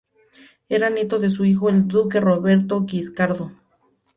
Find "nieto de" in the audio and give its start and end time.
0.89-1.29